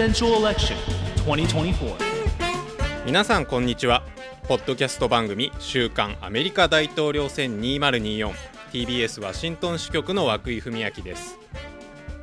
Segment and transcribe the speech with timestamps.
[0.00, 0.76] Presidential Election
[1.26, 1.94] 2024.
[3.04, 4.02] 皆さんこんにちは。
[4.48, 11.38] ポッドキャスト番組週刊アメリカ大統領選 2024TBS ワシントン支局の涌井文明です。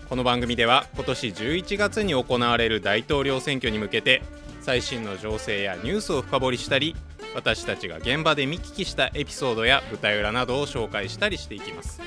[0.09, 4.23] この番組では今年11月に行われる大統領選挙に向けて
[4.59, 6.95] 最新の情勢やニュースを深掘りしたり
[7.35, 12.01] 私たちが現場で見聞きしたエピソードや舞台裏などを紹介したりしていきます。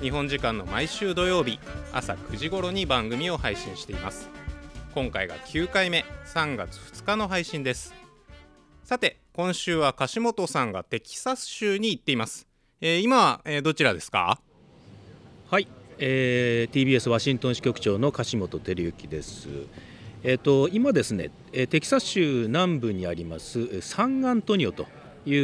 [0.00, 1.58] 日本時間の毎週土曜日
[1.92, 4.43] 朝9時頃に番組を配信しています。
[4.94, 7.92] 今回が9回目3月2日の配信です
[8.84, 12.46] さて今週は樫本さんがテキサス州に行っています、
[12.80, 14.40] えー今は、えーどちらですか？
[15.50, 15.66] はい、
[15.98, 19.48] えー TBS ワシントン支局長の樫本照之です。
[20.22, 24.86] えっ、と今ですね、テキサス州南部にありますサンアントニオと
[25.26, 25.36] い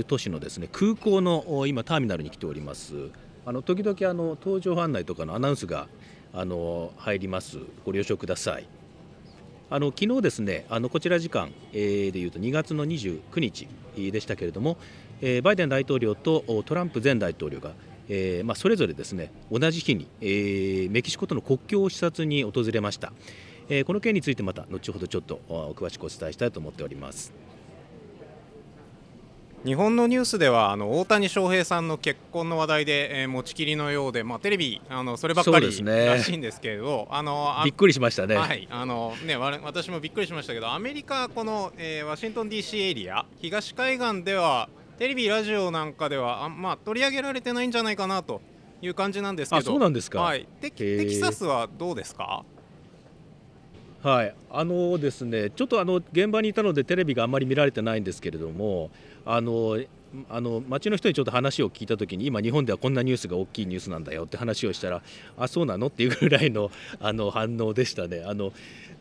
[0.00, 2.94] う都市のですね空港の今ターミナルに来ております。
[3.44, 5.86] あの時々あの搭乗案内とかのアナウンスが
[6.32, 7.58] あの入ります。
[7.84, 8.66] ご了承ください。
[9.72, 11.78] あの昨日ですね、あのこちら時間、で
[12.10, 14.76] いうと2月の29日でしたけれども、
[15.42, 17.72] バイデン大統領とトランプ前大統領が、
[18.08, 23.12] えーまあ、それぞれですね同じ日に、えーメキシコとの国境を視察に訪れました、
[23.68, 25.40] えーこの件についてまた後ほどちょっと
[25.76, 27.32] 詳しくお伝えしたいと思っております。
[29.64, 35.70] 日本のニュースではあの大谷翔平さんの結婚の話題で、えー持ちきりのようで、まあ、テレビあのそればっかりら
[36.22, 38.36] しいんですけれど、あのあびっくりしましたね。
[38.36, 38.66] はい。
[38.70, 48.40] あのね、私もびっくりしましたけどアメリカこの、えーワシントン DC エリア東海岸ではテレビラジオなんかではあ、まあ、取り上げられてないんじゃないかなと
[48.80, 49.58] いう感じなんですけど。
[49.58, 50.22] あそうなんですか。
[50.22, 52.44] はい、テテキサスはどうですか？
[54.02, 58.90] はい、あのですね、ちょっとあの現場にいたのでテレビがあんまり見られてないんですけれども、
[59.34, 59.78] あの
[60.28, 65.02] あの街の人にちょっと話を聞いたときに、今、日本ではこんなニュースが大きいニュースなんだよって話をしたら、
[65.38, 65.86] あそうなの？
[65.86, 68.24] っていうぐらいのあの反応でしたね。
[68.26, 68.52] あの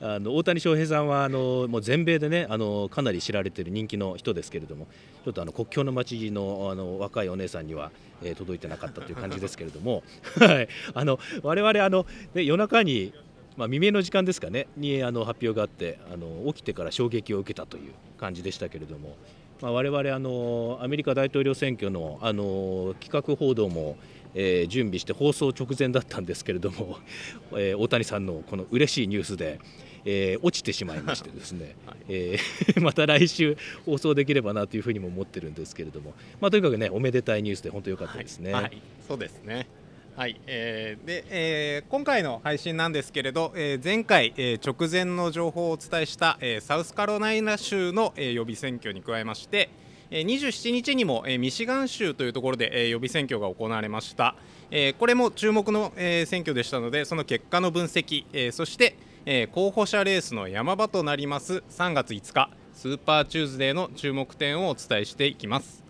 [0.01, 4.87] あの大谷翔平さんはあのもう全米でねあのかなり知られている人気の人ですけれども
[5.25, 7.91] ちょっとあの国境の街のあの若いお姉さんには、
[8.23, 10.03] えー届いてなかったという感じですけれども、
[10.39, 13.13] はい、あの我々あの、ね、夜中に
[13.57, 19.17] まあ、未明の時間ですかねにあの発表があってあの起きてから衝撃を受けたという感じでしたけれども、
[19.61, 23.97] まあ、我々あのアメリカ大統領選挙のあの企画報道も、
[24.33, 26.97] えー準備して放送直前だったんですけれども、
[27.57, 29.59] えー大谷さんのこの嬉しいニュースで、
[30.05, 31.75] えー落ちてしまいましてですね、
[32.07, 38.53] えー また来週放送できればなというふうにも思ってるんですけれども、まあ、とにかくねおめでたいニュースで本当良かったですね。
[38.53, 38.81] はい、はい。
[39.07, 39.67] そうですね。
[40.15, 49.69] はい、えーで、えー今回の配信なんですけれど、えー前回、えー直前の情報をお伝えした、えーサウスカロライナ州の、えー予備選挙に加えまして、
[50.11, 54.35] えー27日にも、えーミシガン州というところで、えー予備選挙が行われました、
[54.71, 65.88] えーこれも注目の、えー選挙でしたのでその結果の分析、えーそして、えー候補者レースの山場となります3月5日スーパーチューズデーの注目点をお伝えしていきます。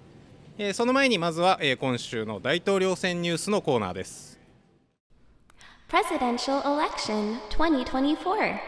[0.61, 4.37] えーその前にまずは、えー今週の大統領選ニュースのコーナーです。
[5.89, 8.59] Presidential Election 2024.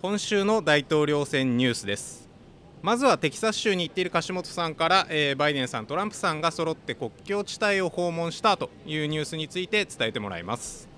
[0.00, 2.30] 今週の大統領選ニュースです。
[2.80, 10.88] まずはテキサス州に行っている樫本さんから、えーバイデンさん、トランプさんが揃って国境地帯を訪問したというニュースについて伝えてもらいます。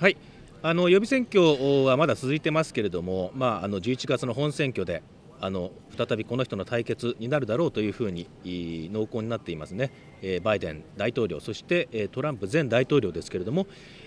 [0.00, 0.16] はい
[0.62, 5.02] あの予備選挙はまだ続いてますけれども、まあ、あの11月の本選挙で
[5.44, 13.66] あの再びこの人の対決になるだろうというふうに濃厚になっていますね、えーバイデン大統領、そして、えートランプ前大統領ですけれども、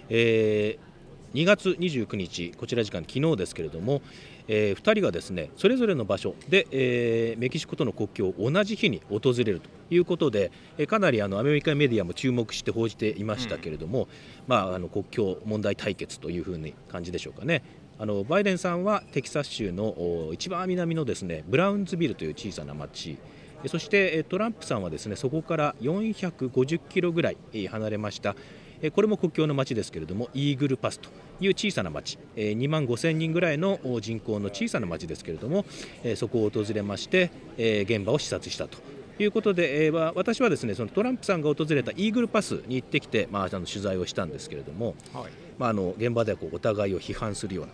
[0.09, 0.87] えー
[1.33, 4.01] 2月29日、こちら時間、昨日ですけれども、
[4.47, 14.07] え2人がですねそれぞれの場所で、えーメキシコとの国境を同じ日に訪れるということで、えーかなりあのアメリカメディアも注目して報じていましたけれども、
[14.47, 17.61] まあ、あの国境問題対決というふうに感じでしょうかね。
[17.99, 23.17] あのバイデンさんはテキサス州のお一番南のですねブラウンズビルという小さな町。
[23.63, 28.35] えそしてえトランプさんはですねそこから450キロぐらいえー離れました。
[28.83, 31.09] えこれも国境の町ですけれどもイーグルパスと
[31.41, 32.19] いう小さな町。
[32.35, 35.65] えー2万5千人ぐらいのお人口の小さな町ですけれども
[36.03, 38.77] えーそこを訪れましてえー現場を視察したと。
[39.19, 47.71] いうことで、私はですねそのトランプさんが訪れたイーグルパスに行ってきて、まあ、あの取材をしたんですけれども、はい、まあ、あの現場ではこうお互いを批判するような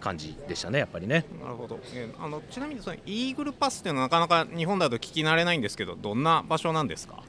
[0.00, 1.24] 感じでしたね、やっぱりね。
[1.42, 1.78] なるほど。
[1.94, 7.22] えーあのちなみにそのイーグルパスっていうのはなかなか日本だと聞き慣れないんですけど、どんな場所なんですか？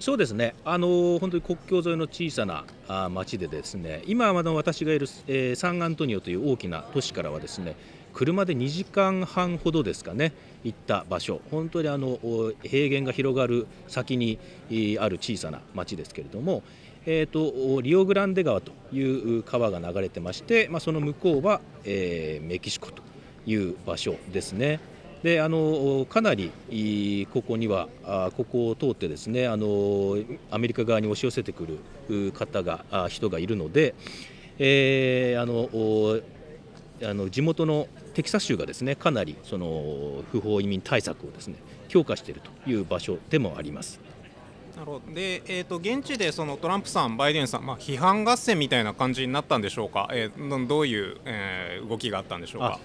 [0.00, 7.74] そうですね、あの本当に国境沿いの小さなあ町で、ですね今、あの私がいる、えーサンアントニオという大きな都市からは、ですね
[8.12, 10.32] 車で2時間半ほどですかね、
[10.62, 14.38] 行った場所、本当にあのお平原が広がる先に
[14.68, 16.62] えーある小さな町ですけれども、
[17.06, 23.02] えーと、リオグランデ川という川が流れてまして、まあ、その向こうは、えー、メキシコと
[23.46, 24.80] いう場所ですね。
[25.22, 26.52] であのかなり
[27.32, 27.88] ここには
[28.36, 30.18] ここを通ってですねあの
[30.50, 31.78] アメリカ側に押し寄せてく
[32.10, 33.94] る方が人がいるので、
[34.58, 36.20] えー、あの
[37.02, 41.56] あの地元のテキサス州がですねかなりその不法移民対策をですね
[41.88, 44.13] 強化しているという場所でもあります。
[44.76, 52.80] なるほどで、えーと、現地でそのトランプさん、バイデンさん、まあ、批判合戦みたいな感じになったんでしょうか、えー、どういう、えー、動きがあったんでしょうか？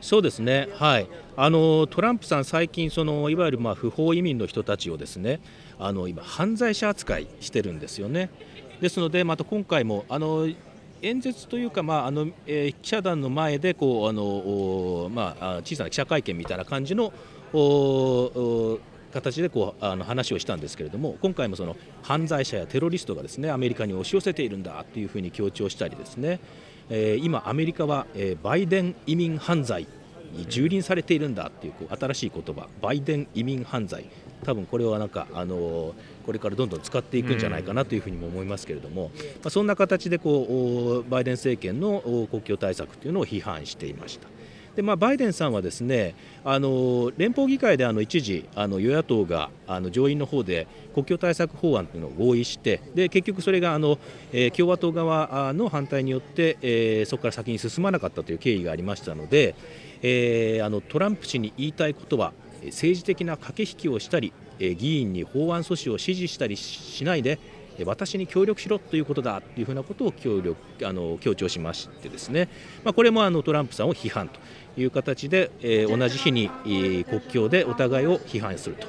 [0.00, 5.40] そうですね、はい、あのトランプさん、最近その、いわゆるまあ不法移民の人たちをですね
[5.78, 8.30] あの今、犯罪者扱いしてるんですよね。
[8.80, 10.48] ですので、また今回もあの
[11.02, 17.12] 演説というか、まああのえー、記者団の前でこうあの、まあ、小さな記者会見みたいな感じの
[19.12, 26.40] 形でこうあの話をしたんですけれども今回もその犯罪者やテロリストがですねアメリカに押し寄せているんだというふうに強調したりですね
[26.90, 29.86] えー、今、アメリカは、えー、バイデン移民犯罪
[30.32, 34.04] に蹂躙されているんだっていうこう新しい言葉バイデン移民犯罪
[34.44, 35.92] 多分これはなんか、あのー、
[36.26, 44.28] これからどんどん使っていくんじゃないかなというふうにも思いますけれども、まあ、そんな形でこうバイデン政権の国境対策というのを批判していました。
[44.80, 53.98] でまあ、バイデンさんはですねあの連邦議会であの一時あの与野党があの上院の方で国境対策法案というのを合意してで結局それがあの、
[54.32, 59.54] えー、共和党側の反対によって、えー、そこから先に進まなかったという経緯がありましたので、
[60.00, 62.32] えー、あのトランプ氏に言いたいことは
[62.64, 67.38] 政治的な駆け引きをしたりえ議員に法案阻止を支持したりしないで
[67.84, 70.56] 私に協力しろということだというふうなことを協力
[70.86, 72.48] あの強調しましてですね、
[72.84, 74.40] まあ、これもあのトランプさんを批判と。
[74.76, 78.86] いう形で、えー、同じ日に、えー、国境でお互いを批判すると、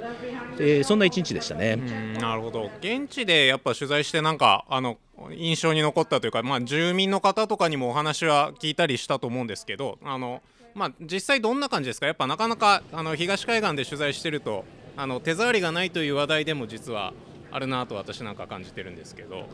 [0.59, 1.75] えー、そんな一日でしたね。
[2.19, 4.97] なるほど現地でやっぱ取材してなんかあの
[5.35, 10.41] 印象に残ったというか、まあ、住民の方とかにもお話は聞いたりしたと思うんですけどあの、
[10.73, 12.07] まあ、実際どんな感じですか？
[12.07, 14.65] やっぱなかなかあの東海岸で取材してると
[14.97, 17.13] あの手触りがないという話題でも実は
[17.51, 19.45] あるなと私なんか感じてるんですけど。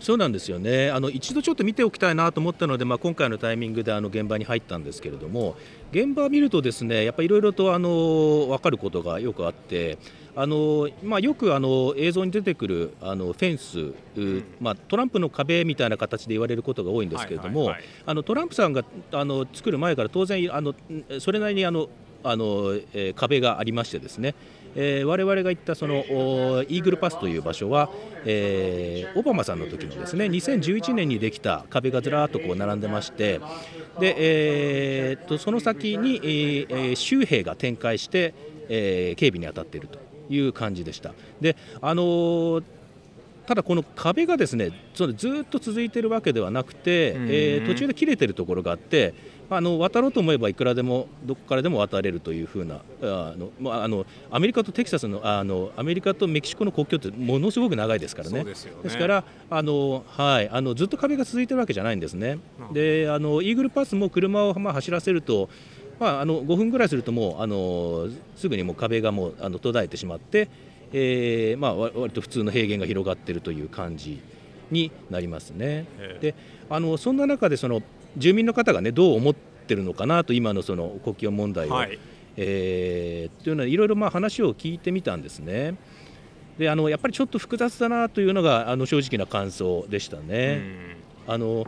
[0.00, 0.90] そうなんですよね。
[0.90, 5.56] あの一度ちょっと見ておきたいなと思ったので、まあ、今回のタイミングであの現場に入ったんですけれども
[5.92, 9.98] 現場を見るとですねやっぱりいろいろとあの分かることがよくあって
[10.34, 17.74] あの、まあ、よくあの映像に出てくるあのフェンス、うん、まあ、トランプの壁みたいな形で言われることが多いんですけれども、
[18.06, 20.74] あのトランプさんがあの作る前から当然あの
[21.18, 21.88] それなりにあの
[22.22, 24.34] あの、えー、壁がありましてですね
[24.76, 27.90] えー、我々が行ったそのイーグルパスという場所は、
[28.24, 33.40] えー、オバマさんの時のですね2011年にできた壁がずらっとこう並んでまして
[33.98, 38.34] で、えー、とその先に、えー、州兵が展開して、
[38.68, 41.12] えー、警備に当たっているという感じでした。
[41.40, 42.64] であのー
[43.50, 45.04] ただこの壁がですねず
[45.42, 49.12] っと続いているわけではなくて、えー、途中で切れてるところがあって
[49.50, 58.44] あの渡ろうと思えばいくらでもどこからでも渡れるというふうなあの、まあ、あのアメリカとテキサスのあのアメリカとメキシコの国境ってものすごく長いですからね。
[58.44, 62.38] ですねですからあの、はい、あのずっと壁が続いてるわけじゃないんですね。
[62.72, 65.48] であのイーグルパスも車をまあ走らせると
[65.98, 70.48] まあ、あの5分ぐらいするともうあのすぐにもう壁がもうあの途絶えてしまって、
[70.94, 74.18] えーまあ、割と普通の平原が広がっているという感じ
[74.70, 75.84] になりますね。
[76.22, 76.34] で
[76.70, 77.82] あのそんな中でその
[78.16, 81.98] 住民の方がねどう思ってるのかなと今のその国境問題を、はい、
[82.36, 85.76] えー、というのはいろいろまあ話を聞いてみたんですね。
[86.58, 90.60] であのやっぱりちょっと複雑だなというのがあの正直な感想でしたね。
[91.26, 91.66] あの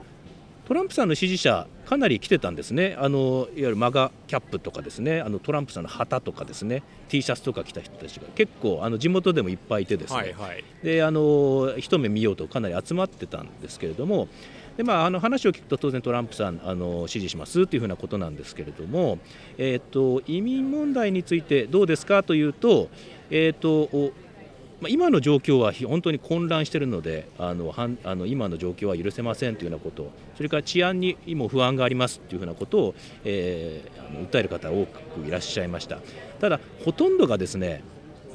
[0.67, 5.21] トランプさんの支持者かなり来てたんですね、あのいわゆるマガキャップとかですね。
[5.21, 6.83] あのトランプさんの旗とかですね。
[7.09, 8.27] T シャツとか着た人たちが。
[8.35, 14.29] 結構あの地元でもいっぱいいてですね、はいはい、であの一目見ようとかなり集まってたんですけれども
[14.77, 19.19] でまあ、あの話を聞くと当然トランプさんあの支持しますというふうなことなんですけれども、
[19.59, 22.89] えーと、移民問題についてどうですかというと,、
[23.31, 24.13] えーと
[24.81, 35.99] まあ、今の状況は本当に混乱しているのであのはんあの今の状況は許せませんというようなことそれから治安にも不安がありますというふうなことを、えー、訴える方多くいらっしゃいました。
[36.41, 37.85] ただほとんどがですね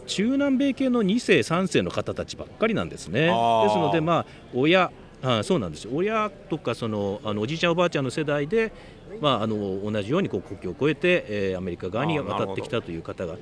[0.06, 3.22] 中南米系の2世3世の方たちばっかりなんですね。
[3.22, 4.91] ですのでまあ親
[5.22, 5.86] あそうなんです。
[5.86, 8.72] よ親とかそのあのおじいちゃんおばあちゃんの世代で、
[9.20, 13.36] まあ、あの同じようにこう国境を越えて、えー、アメリカ側に渡ってきたという方が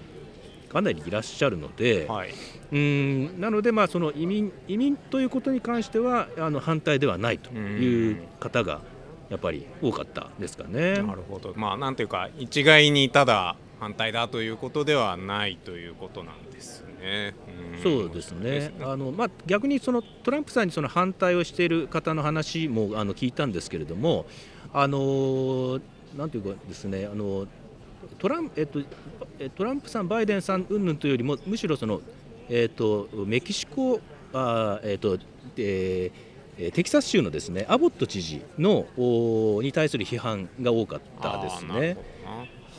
[0.69, 2.33] かなりいらっしゃるので、はい、
[2.71, 8.81] うんなので、まあ、その移民移民ということに関してはあの反対ではないという方が
[9.29, 11.01] やっぱり多かったですかね。
[11.01, 13.55] なるほど、まあ、なんていうか、一概にただ
[13.85, 17.35] 反対だということではないということなんですね。
[17.79, 17.83] ん。
[17.83, 18.73] そうですね。
[18.81, 24.25] あの、まあ、逆にそのトランプさんにその反対をしている方の話もあの聞いたんですけれども、
[24.73, 25.79] あの
[26.17, 27.45] なんていうかですね、あの
[28.17, 28.79] トランえっと、
[29.55, 32.01] トランプさん、バイデンさん云々というよりも、むしろその、
[32.49, 34.01] えっと、メキシコ、
[34.33, 35.19] あえっと
[35.57, 38.87] えー、テキサス州のですねアボット知事の
[39.61, 41.97] に対する批判が多かったですね。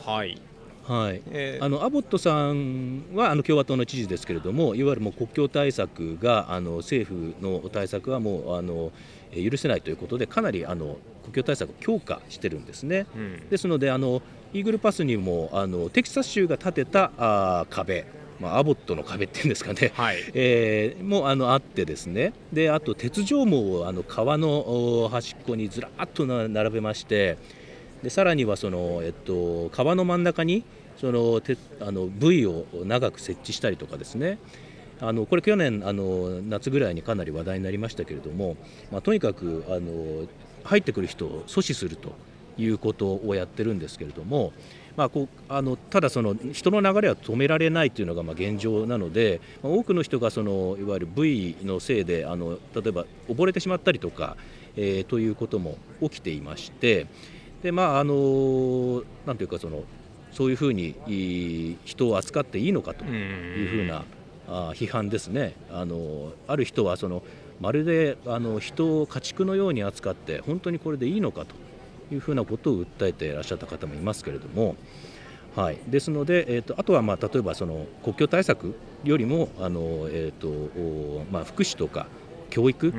[0.05, 0.46] はい
[0.87, 1.21] はい。
[1.31, 8.91] えー、あのアボットさんはあの共和党の知事ですけれども、いわゆるもう国境対策があの政府の対策はもうあの
[9.33, 13.05] 許せないということで、かなりあの国境対策を強化してるんですね。
[13.15, 14.21] うん、ですのであの、
[14.53, 18.05] イーグルパスにもあのテキサス州が建てたあ壁、
[18.39, 22.31] まあ、アボットの壁っていうんですかね、はい、えー、もあのあってですね。
[22.53, 27.37] であと鉄条網をあの川の端っこにずらっと並べまして
[28.03, 30.63] でさらにはその、えっと、川の真ん中に
[30.99, 34.39] そのてあのブイを長く設置したりとかですね。
[34.99, 38.57] あのこれ去年あの夏ぐらいにかなり話題になりましたけれども、
[38.91, 40.27] まあ、とにかくあの
[40.63, 42.13] 入ってくる人を阻止すると
[42.57, 44.53] いうことをやってるんですけれども、
[44.95, 54.35] まあ、こうあのただその人の流れは止められないというのがま現状なので、ま、多くの人がそのいわゆる V のせいであの例えば溺れてしまったりとか、
[54.75, 57.05] えー、ということも起きていまして
[57.61, 59.83] でまああのなんていうかその
[60.37, 60.93] そういうふうに
[61.83, 64.05] 人を扱っていいのかというふうな
[64.47, 65.55] あ批判ですね。
[65.71, 67.23] あのある人はその
[67.59, 71.55] まるであの人を家畜のように扱って本当にこれでいいのかと
[72.13, 74.75] いうふうなことを訴えていらっしゃった方もいますけれども、
[75.55, 82.05] はい、ですので、えーと、あとはまあ例えばその国境対策よりもあの、えーとまあ、福祉とか
[82.49, 82.93] 教育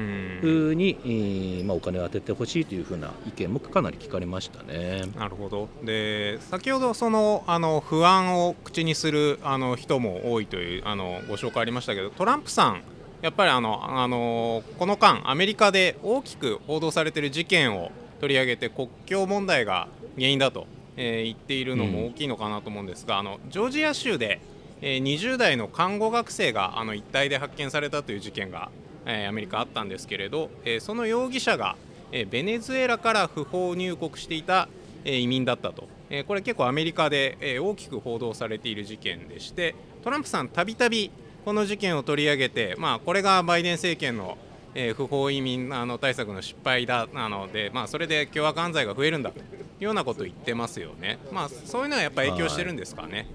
[0.75, 5.03] に、まあ、お金を当ててほしいというふうな意見もかなり聞かれましたね。
[5.17, 5.69] なるほど。
[5.83, 12.83] で先ほどそのあの不安を口にするあの人も多いというあのご紹介ありましたけどトランプさん
[13.23, 17.91] やっぱりあのあのこの間アメリカで大きく報道されている事件を
[18.21, 24.41] 取り上げて国境問題が原因だと、えー、言っているのも大きいのかなと思うんですが、うん、あのジョージア州で、
[24.81, 28.71] えー、20代の看護学生があの一帯で発見されたという事件が
[29.07, 31.77] えアメリカあったんですけれど、えその容疑者が、
[32.13, 34.69] えベネズエラから不法入国していた、
[35.05, 41.11] え移民だったと、えこれ結構アメリカで、え大きく報道されている事件でしてトランプさんたびたび
[41.45, 44.37] この事件を取り上げて、まあ、これがバイデン政権の
[44.75, 53.27] え不法移民あの対策の失敗だなので、まあ、それで凶悪犯罪が増えるんだというようなことを言ってますよね、まあ、そういうのはやっぱ影響してるんですかね。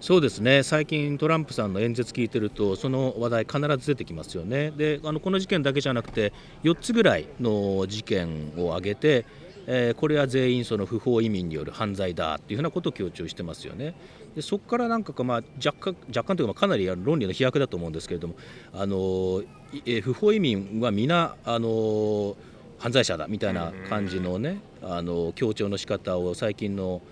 [0.00, 9.26] そうですね最近、トランプさんの演説聞いてるとその話題必ず出てきますよねであのこの事件だけじゃなくて4つぐらいの事件を挙げて、
[9.66, 13.94] えー、これは全員その不法移民による犯罪だっていうふうなことを強調してますよね。
[14.36, 18.36] でそこからなんかまあ若干若干というかかなり論理の飛躍だと思うんですけれども
[18.72, 19.42] あの、
[19.84, 22.36] え、不法移民は皆あの
[22.78, 27.02] 犯罪者だみたいな感じのねあの強調の仕方を最近の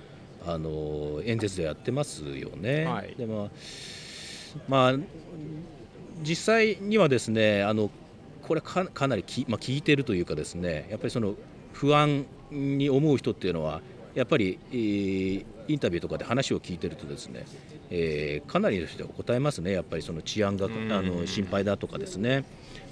[0.47, 2.85] あの演説でやってますよね。
[2.85, 3.51] はい、でまあ、
[4.69, 4.95] まあ、
[6.23, 7.91] 実際にはですねあの
[8.43, 11.35] これかかなりき、まあ、聞いてるというかですねやっぱりその
[11.73, 13.83] 不安に思う人っていうのは
[14.15, 17.45] やっぱり、えー、インタビューとかで話を聞いてるとですね、
[17.91, 20.69] えー、かなりの人が答えますねやっぱりその治安があ
[21.03, 22.45] の心配だとかですね。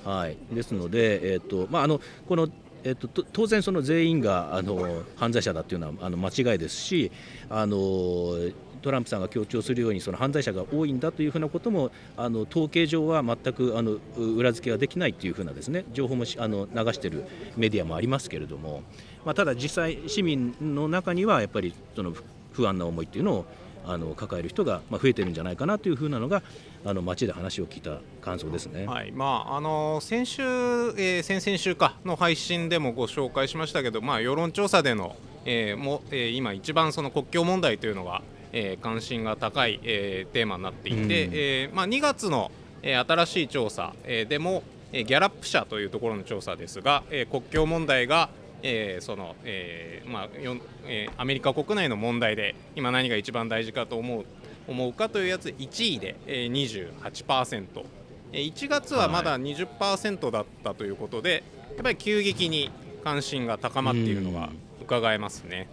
[0.04, 2.46] はい、ですので、えーとまあ、あのこの
[2.84, 7.10] えっと、当然、その全員があの犯罪者だというのはあの間違いですし
[7.48, 8.36] あの
[8.82, 17.24] トランプさんが強調するようにその犯罪者が多いんだというふうなこともあの統計上は全くあの裏付けができないというふうなですね情報もあの流している
[17.56, 18.82] メディアもありますけれども、
[19.24, 22.12] まあ、ただ実際市民の中にはやっぱりその
[22.52, 23.46] 不安な思いというのを
[23.86, 26.42] あの抱える人が増えてるんじゃないかなというふうなのが
[26.86, 29.10] あの街で話を聞いた感想ですね、はい。
[29.10, 38.20] まあ、あの先週、えー、先々週かの配信でもご紹介しましたけど、まあ、世論調査での、えーもえー、今、一番その国境問題というのが、
[38.52, 42.50] えー、関心が高い、えー、テーマになっていて、うん、えーまあ、2月の、
[42.82, 44.62] えー、新しい調査、えー、でも、
[44.92, 48.28] えー、ギャラップ社というところの調査ですが、えー、国境問題が
[48.66, 54.24] えーそのえーまあよえー、アメリカ国内の問題で今何が一番大事かと思う
[54.66, 57.84] 思うかというやつ1位で、えー、28%、
[58.32, 61.44] えー、1月はまだ20%だったということで、
[61.74, 62.70] やっぱり急激に
[63.02, 65.68] 関心が高まっているのが伺えますね。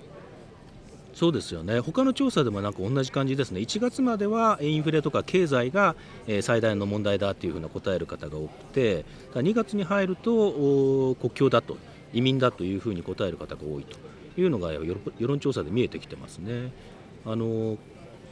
[1.14, 1.80] そうですよね。
[1.80, 5.96] 他の調査でもなんか同じ感じですね、1月まではインフレとか経済が
[6.42, 11.78] 最大の問題だというふうな答える方が多くて、2月に入ると国境だと
[12.14, 13.98] 移民だというふうに答える方が多いと
[14.40, 16.72] いうのが世論調査で見えてきてますね。
[17.26, 17.78] あの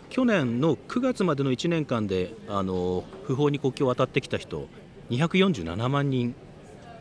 [0.09, 4.67] 去年の9月までの1年間であの不法に国境を渡ってきた人
[5.11, 6.35] 247万人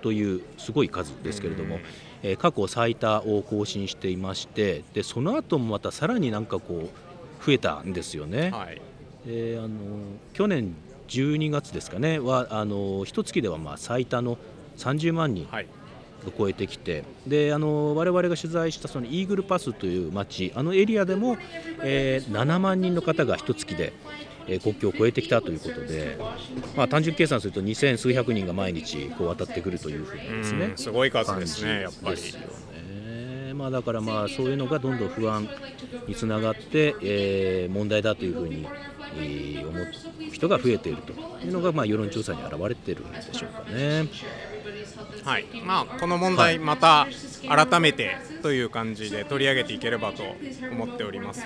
[0.03, 1.79] というすごい数ですけれども、
[2.23, 6.91] えー、過去最多を更新していましてでその後もまたさらになんかこ
[7.43, 8.51] う増えたんですよね。
[8.51, 8.81] はい、
[9.27, 9.77] えー、あの
[10.33, 10.75] 去年
[11.09, 14.39] 12月ですかねはあの一月ではまあ最多の
[14.77, 15.49] 30万人を
[16.37, 21.37] 超えてきて、であの我々が取材したそのイーグルパスという町あのエリアでも、
[21.83, 23.93] えー、7万人の方が一月で、
[24.47, 26.19] えー、国境を越えてきたということで、
[26.77, 32.19] まあ、単純計算すると2000数百人が毎日こう渡ってくるというふうにですねすごい数ですねやっぱり。
[33.59, 35.49] まあ、だからまあそういうのがどんどん不安
[36.07, 38.69] につながって、えー、問題だというふうに、
[39.17, 39.87] えー、思う
[40.33, 41.13] 人が増えていると
[41.45, 44.07] いうのが、まあ、世論調査に表れているんでしょうかね。
[45.25, 45.47] はい。
[45.65, 47.07] まあ、この問題、また
[47.49, 50.23] 改めてという感じで取り上げていければと
[50.71, 51.43] 思っております。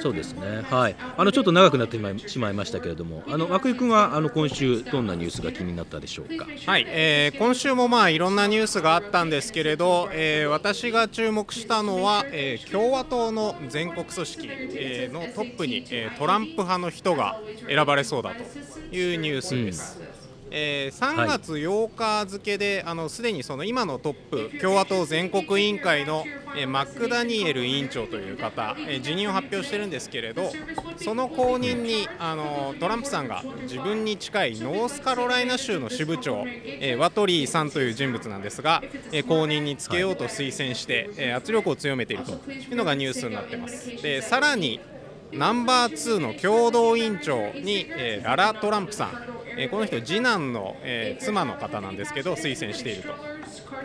[0.00, 6.84] そうですね、はい、あのちょっと長くなってしまいましたけれども、あの涌井君はあの今週、どんなニュースが気になったでしょうか、はい。
[6.88, 19.98] えー、今週もまあいろんなニュースがあったんですけれど、えー、私が注目したのは、えー、共和党の全国組織、えー、のトップに、えー、トランプ派の人が選ばれそうだというニュースです。
[20.02, 20.07] うん
[20.50, 26.24] えー、3月8日付で、はい、すでにその今のトップ共和党全国委員会の、
[26.56, 30.50] えー、マック・ダニエル委員長という方、えー、辞任を発表してるんですけれど
[30.96, 44.02] その後任にあのトランプさんが自分に近いノースカロライナ州の支部長、えー、ワトリーさんという人物なんですが、えー、後任につけようと推薦して、えー、圧力を強めているというのがニュースになってます。
[44.02, 44.80] でさらに
[45.32, 49.10] ナンバー2の共同委員長に、えー、ララ・トランプさん、
[49.58, 53.14] え、この人次男の、え、妻の方なんですけど推薦していると。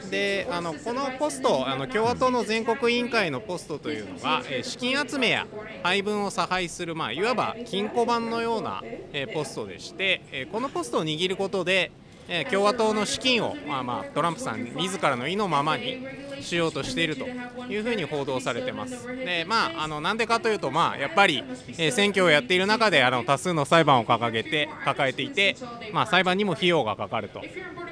[0.10, 5.48] であのこのポストあの共和党の全国委員会のポストというのが、え、資金集めや
[5.82, 8.84] 配分を差配する、まあ、いわば金庫番のような、
[9.14, 11.92] え、ポストでして、え、このポストを握ることで、
[12.28, 16.06] え、共和党の資金を、まあまあ、トランプさん自らの意のままに
[16.42, 19.08] しようとしているというふうに報道されてます。
[19.08, 21.44] でまあ、あのなんでかというと、まあ、やっぱり、
[21.78, 25.56] え、選挙をやっている中であの多数の裁判を掲げて抱えていて、
[25.92, 27.44] まあ、裁判にも費用がかかると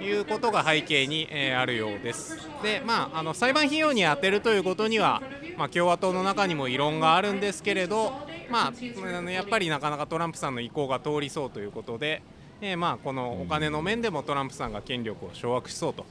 [0.04, 2.50] いうことが背景に、え、あるようです。
[2.64, 5.22] でまあ、あの裁判費用に充てるということには、
[5.58, 8.14] まあ、共和党の中にも異論があるんですけれど、
[8.50, 12.22] まあ、やっぱりなかなかトランプさんの意向が通りそうということで、
[12.62, 16.06] えー、まあこのお金の面でもトランプさんが権力を掌握しそうと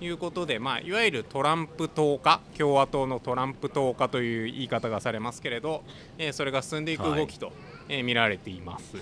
[0.00, 5.82] いうことで、まあ、いわゆるトランプ党化共和党のトランプ党化という言い方がされますけれど、
[6.18, 7.54] えー、それが進んでいく動きと、はい、
[7.88, 8.96] えー、見られています。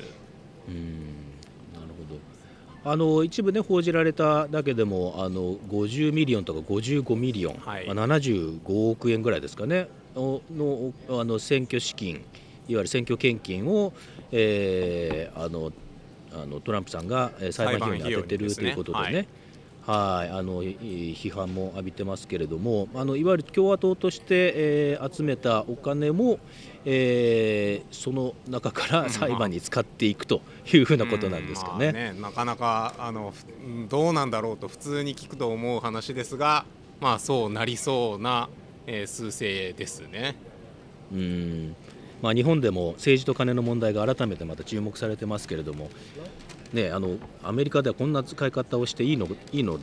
[0.68, 1.00] うん
[1.74, 2.20] なるほど。
[2.84, 9.88] あの一部ね報じられただけでもあの50ミリオンとか55ミリオン、はい、75億円ぐらいですかね。
[10.14, 12.16] ののあの選挙資金
[12.68, 13.92] いわゆる選挙献金を、
[14.30, 15.72] えー、あの
[16.34, 19.28] あのトランプさんが裁判費用に充ててるということでね。
[19.86, 20.30] はい。
[20.30, 26.38] あの批判も浴びてますけれどもあのいわゆる共和党として、えー、集めたお金も、
[26.84, 30.40] えー、その中から裁判に使っていくと
[30.72, 31.86] いうふうなことなんですかね。
[31.86, 31.94] うん。
[31.94, 32.20] まあ、ね。
[32.20, 33.34] なかなかあの
[33.88, 36.64] どうなんだろうと普通に聞くと思う話ですが、
[37.00, 38.48] まあ、そうなりそうな、
[38.86, 40.36] えー、数勢ですね。
[41.12, 41.76] うん
[42.22, 45.90] まあ、日本でも政治と金の問題が改めてまた注目されてますけれども、
[46.72, 49.78] ね、あのアメリカではこんな使い方をしていいのいいの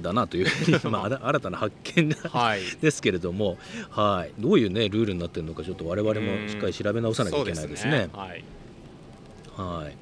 [0.00, 0.46] だなという
[0.88, 3.58] まあ、新たな発見はい、 ですけれども、
[3.90, 7.90] はい、どういう、ね、ルールになっているのかちょっと我々もしっかり調べ直さなきゃいけないですね。
[7.90, 8.08] すね。
[8.12, 8.44] はい、
[9.56, 9.96] はい。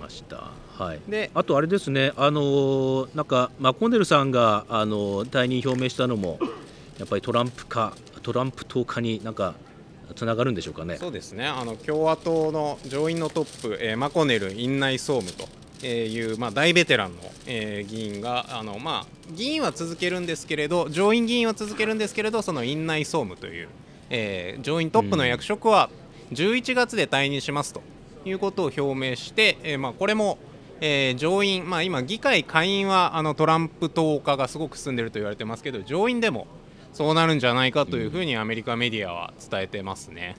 [0.00, 0.50] ました。
[0.76, 6.38] はい、であとあれですね、あのなんかマコネルさんが、あの退任表明したのも
[6.98, 9.54] やっぱりトランプ化トランプ党化になんか
[10.14, 10.96] つながるんでしょうかね。
[10.96, 11.46] そうですね。
[11.46, 23.68] あの共和党の上院のトップ、えー、マコネル院内総務という、まあ、大ベテランの、えー、議員があの、まあ、議員は続けるんですけれど上院議員は続けるんですけれどその院内総務という、
[24.10, 25.90] えー、上院トップの役職は
[26.32, 27.82] 11月で退任しますと
[28.24, 30.38] いうことを表明して、えーまあ、これも
[30.84, 36.48] え、上院、まあ、今、議会下院はあのトランプ党化がすごく進んでいると言われてますけど上院でも
[36.92, 40.36] そうなるんじゃないかというふうにアメリカメディアは伝えてますね。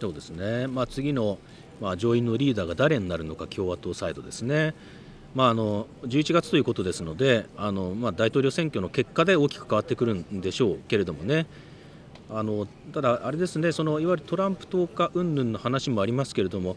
[0.00, 1.38] そうですね、まあ、次の、
[1.80, 4.74] まあ、上院のリーダーが誰になるのか共和党サイドですね。
[5.34, 11.46] まあ、あの11月ということですのであの、まあ、大統領選挙の結果で大きく変わってくるんでしょうけれどもね
[12.30, 16.76] あのただ、あれですねそのいわゆるトランプ党か云々の話もありますけれども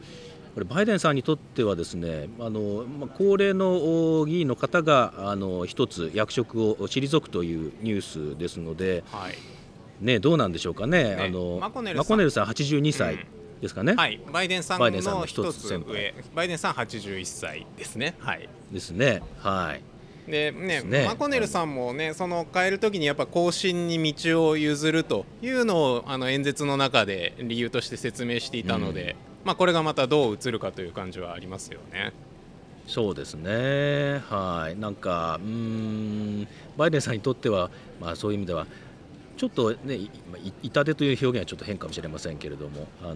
[0.54, 8.02] これバイデンさんにとってはですねあの、まあ、高齢の議員の方があの一つ役職を退くというニュー
[8.34, 9.34] スですので、はい。
[10.02, 12.46] ね、どうなんでしょうかね、ねあのマコネルさん。
[12.46, 13.26] さん82歳
[13.62, 16.14] ですかね、はい、バイデンさんのの一つ上。
[16.34, 18.16] バイデンさん81歳ですね。
[18.20, 18.48] はい。
[18.72, 19.22] ですね。
[19.40, 19.82] はい。
[20.32, 21.06] でねね。
[21.06, 32.14] マコネルさんもね、その変えるときにやっぱ後進に道を譲るというのをあの演説の中で理由として説明していたので、まあ、これがまたどう映るかという感じはありますよね。
[32.88, 37.70] そうですね、はい、なんか、うーん、バイデンさんにとっては、
[38.02, 38.66] まあ、そういう意味では、
[39.38, 40.00] ちょっとね、
[40.64, 43.16] 痛手という表現はちょっと変かもしれませんけれども、あの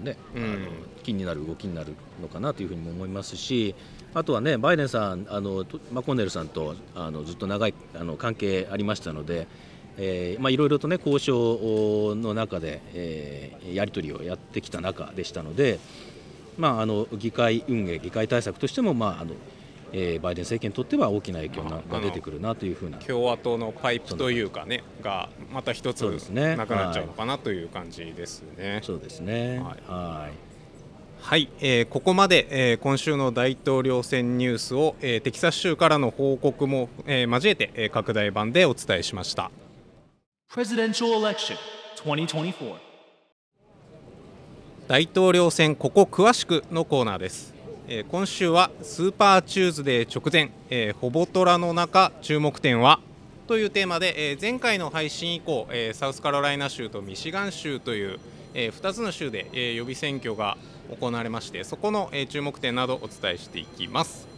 [0.00, 0.42] ね、うん。
[0.42, 0.56] あの
[1.02, 3.74] 気になる動きになるのかなというふうにも思いますし、
[4.12, 9.46] あとはね、バイデンさん、あのとマコネルさんとあのずっと長いあの関係ありましたので、
[9.98, 15.78] えーまあ、いろいろとね、交渉の中で、えーやり取りをやってきた中でしたので、
[16.58, 19.32] まあ、あの議会運営、議会対策としても、まああの
[19.92, 28.80] えーバイデン政権にとっては大きな影響が出てくるなというふうな、共和党のパイプというかね、がまた一つそうですねなくなっちゃうのかなという感じですね。
[28.82, 29.58] そうですね。
[29.58, 30.32] はいはい
[31.20, 39.50] はい、えーここまで、えー今週の大統領選ニュースを、えーテキサス州からの報告も、えー交えて、えー拡大版でお伝えしました。
[40.54, 41.56] Presidential Election
[42.04, 42.52] 2024.
[44.86, 47.54] 大統領選ここ詳しくのコーナーです、
[47.88, 53.00] えー今週はスーパーチューズデー直前、えーほぼトラの中注目点は？
[53.46, 58.20] というテーマで、えー前回の配信以降、えーサウスカロライナ州とミシガン州という、
[58.52, 60.58] え2つの州で、えー予備選挙が
[61.00, 64.28] 行われましてそこの、えー注目点などお伝えしていきます。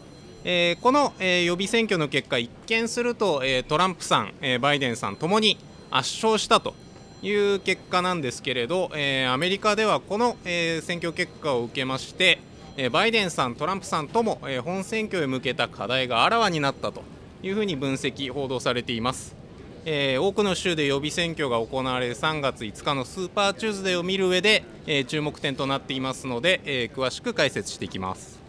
[0.45, 5.59] えーこの、えー予備選挙の結果一見すると、えートランプさん、えーバイデンさんともに
[5.97, 6.75] 圧勝したと
[7.23, 12.41] いう結果なんですけれど、えーアメリカではこの、えー選挙結果を受けまして、
[12.77, 17.05] えーバイデンさん、トランプさんとも、えー本選挙へ向けた課題があらわになったと
[17.45, 19.37] いうふうに分析、報道されています。
[19.85, 28.41] えー多くの州で予備選挙が行われる3月5日のスーパーチューズデーを見る上で、えー注目点となっていますので、えー詳しく解説していきます。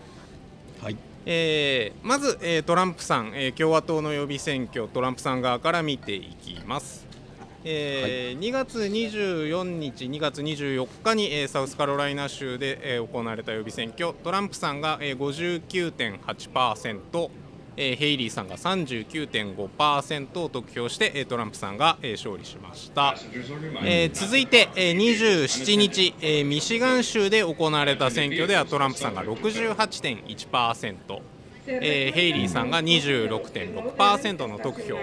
[0.82, 7.06] はいえーまず、えートランプさん、えー共和党の予備選挙トランプさん側から見ていきます、
[7.68, 14.14] えー2月24日2月24日に、えーサウスカロライナ州で、えー行われた予備選挙。
[14.24, 17.30] トランプさんが、えー59.8%
[17.78, 23.16] えーヘイリーさんが39.5%を得票して、えートランプさんが、えー勝利しました、
[23.84, 31.20] えー続いて、えー27日、えーミシガン州で行われた選挙ではトランプさんが68.1%、
[31.68, 34.98] えーヘイリーさんが26.6%の得票、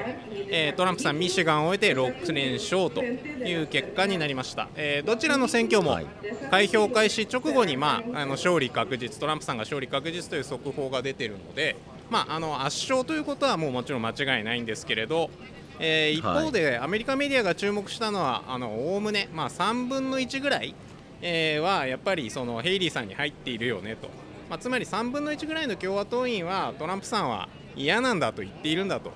[0.50, 6.06] えートランプさん、ミシガンを終えて6連勝という結果になりました、えーどちらの選挙もはい。
[6.50, 11.76] 開票開始直後に、まあ、あの勝利確実、トランプさんが勝利確実という速報が出ているので、
[12.10, 15.30] まあ、あの圧勝ということはもうもちろん間違いないんですけれど、
[15.78, 20.74] えー一方でアメリカメディアが注目したのはおおむね、まあ、3分の1ぐらい、
[21.20, 24.08] えーはやっぱりそのヘイリーさんに入っているよねと、
[24.52, 29.10] まあ、つまり3分の1ぐらいの共和党員はトランプさんは嫌なんだと言っているんだと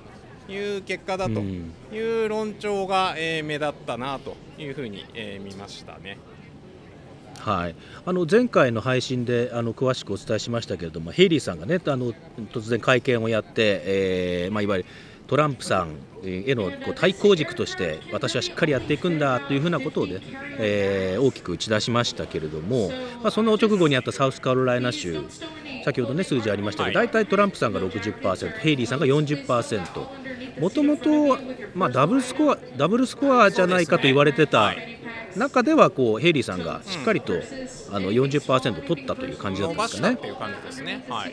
[0.51, 6.16] いう結果だとうんいう論調が、えー目立ったなというふうに、えー見ましたね。
[7.38, 12.14] はい、あの前回の配信であの詳しくお伝えしましたけれども、ヘイリーさんがね、あの
[12.51, 14.88] 突然会見をやって、えーまあ、いわゆる
[15.26, 20.20] トランプさんへのこう対抗軸として、私はしっかりやっていくんだというふうなことをね、
[20.58, 22.90] えー大きく打ち出しましたけれども、
[23.22, 25.18] まあ、その直後にあったサウスカロライナ州、
[25.84, 31.38] 先ほどね、数字ありましたけど、はい大体トランプさんが60%、ヘイリーさんが40%、もともと、
[31.74, 34.60] まあ、ダブルスコアダブルスコアじゃないかと言われてた。
[34.60, 34.95] はい
[35.37, 37.35] 中ではこうヘイリーさんがしっかりと、
[37.92, 40.27] あの40%取ったという感じだっ伸たんですかねって。
[40.27, 41.05] いう感じですね。
[41.09, 41.31] はい、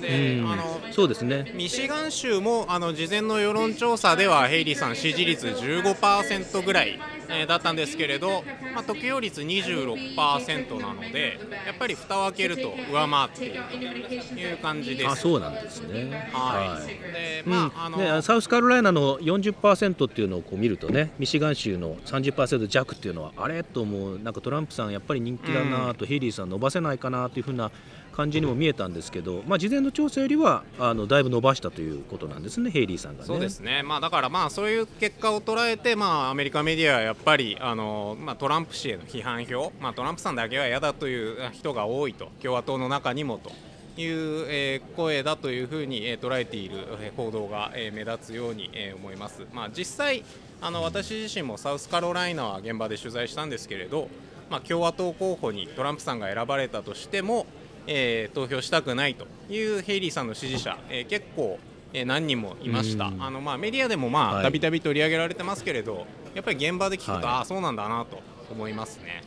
[0.00, 1.52] で、うんあのそうですね。
[1.54, 13.62] ミシガン州もあの事前の世論調査ではヘイリーさん支持率15%ぐらい、えーだったんですけれど、まあ、得票率26%なのでやっぱり蓋を開けると上回っている
[14.08, 15.10] という感じです。
[15.10, 16.30] あ、そうなんですね。
[16.32, 23.62] はい、でまあ、あのサウスカロライナの40%っていうのをこう見るとね、ミシガン州の30%弱っていうのは、あれ？
[23.62, 27.70] と思う、なんかトランプさん、やっぱり人気だなと、ヘイリーさん、伸ばせないかなというふうな
[28.18, 33.26] 感じにも見えたんですけど、まあ、事前の調査よりはあのだいぶ伸ばしたということなんですね、ヘイリーさんがね。
[33.28, 43.52] そうですね、まあ、だからまあそういう結果を捉えて、まあ、アメリカメディアはやっぱりあの、まあ、トランプ氏への批判票、まあ、トランプさんだけは嫌だという人が多いと、共和党の中にもと
[44.00, 49.42] いう、え声だというふうに、え捉えているえー報道が、え目立つように、え思います。
[49.52, 50.24] まあ、実際
[50.60, 54.08] あの私自身もサウスカロライナは現場で取材したんですけれど、
[54.50, 57.46] まあ、共和党候補にトランプさんが選ばれたとしても、
[57.86, 61.58] えー投票したくないというヘイリーさんの支持者、えー結構、
[61.92, 63.22] えー何人もいました、うん。
[63.22, 64.40] あのまあ、メディアでもまはい。
[64.40, 67.24] あたびたび取り上げられてますけれど、やっぱり現場で聞くと、はい。
[67.24, 69.22] ああ、そうなんだなと思いますね。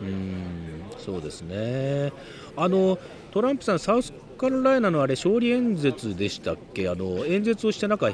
[0.00, 2.12] うーんそうですね。
[2.56, 2.98] あの
[3.32, 6.88] トランプさん、サウスカロライナのあれ勝利演説でしたっけ？
[6.88, 8.10] あの演説をしてなんか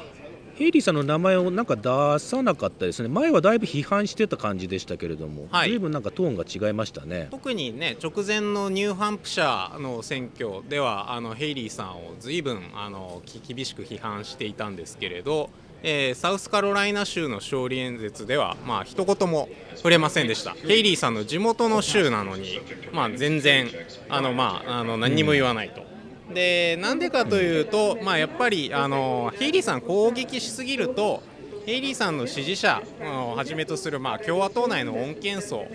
[0.58, 7.28] ヘイリーさんの名前をなんか出さなかったですね前はだいぶ批判してた感じでしたけれども、はいずいぶんなんかトーンが違いましたね。
[7.30, 15.50] 特にね直前のニューハンプシャーの選挙ではあのヘイリーさんを随分あのき厳しく批判していたんですけれど、
[15.84, 22.60] えーサウスカロライナ州の勝利演説ではまあ一言も触れませんでしたヘイリーさんの地元の州なのに、
[22.92, 23.68] まあ、全然
[24.08, 25.87] あの、まあ、あの何にも言わないと。
[26.32, 31.22] でなんでかというと、まあ、やっぱりあのヘイリーさん攻撃しすぎると
[31.64, 35.66] ヘイリーさんの支持者をはじめとする、まあ、共和党内の穏健層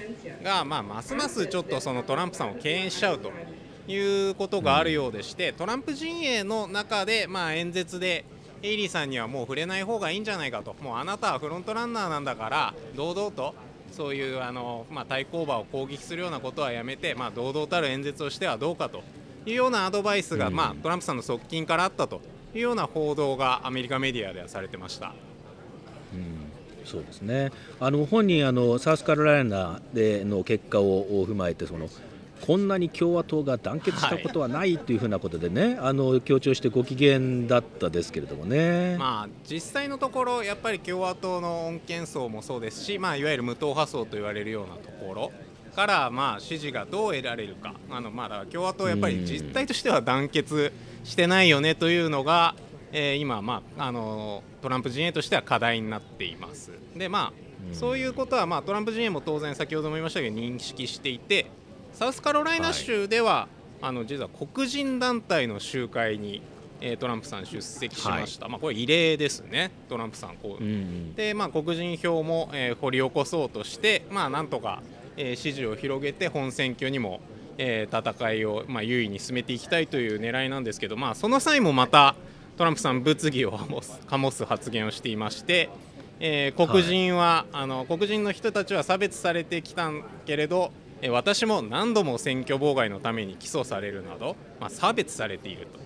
[0.43, 3.31] が、まあ、ますますちょっとそのトランプさんを敬遠しちゃうと
[3.87, 8.25] いうことがあるようでして、トランプ陣営の中で、まあ、演説で
[8.63, 10.75] ヘイリーさんにはもう触れない方がいいんじゃないかと。
[10.81, 13.53] もうあなたはフロントランナーなんだから堂々と
[13.91, 19.03] そういうあの、まあ、対抗馬を攻撃するようなことはやめて、まあ、堂々たる演説をしてはどうかと。
[19.45, 20.55] いうようなアドバイスが、うん。
[20.55, 22.21] まあ、トランプさんの側近からあったと
[22.53, 25.13] いうような報道がアメリカメディアではされてました。
[26.85, 27.51] そうですね。
[27.79, 31.89] あの本人あの、サウスカロライナでの結果を踏まえてその
[32.45, 38.97] こんなに共和党が団結したことはないというふうなことでね、あの強調してご機嫌だったですけれどもね。
[38.97, 45.31] まあ、実際のところ、やっぱり共和党の穏健層もそうですし、まあ、いわゆる無党派層と言われるようなところ
[45.75, 50.71] から、まあ、支持がどう得られるか、あのまあ、共和党、やっぱり実態としては団結
[51.03, 52.55] してないよねというのが、
[52.91, 56.71] えー今、まあ、あのトランプ陣営としては課題になっています。
[56.95, 61.47] でまあそういうことは、まあ、トランプ陣営も当然先ほども言いましたけど認識していて
[61.93, 63.47] サウスカロライナ州では、
[63.81, 66.41] あの実は黒人団体の集会に、
[66.81, 71.15] えートランプさん出席しました、まあ、これ異例ですね、トランプさんこう、うんうん。
[71.15, 74.83] で、まあ、黒人票も、えー掘り起こそうとして、まあ、なんとか、
[75.17, 77.19] えー支持を広げて本選挙にも、
[77.57, 82.15] えー戦いを、まあ、優位に進めていきたいという狙いなんですけど、まあ、その際もまた
[82.57, 83.57] トランプさん物議を
[84.07, 85.69] 醸す発言をしていまして、
[86.19, 89.91] えー黒人は、あの黒人の人たちは差別されてきた
[90.25, 90.71] けれど、
[91.01, 95.79] えー私も何度も選挙妨害のために起訴されるなど、まあ、差別されていると。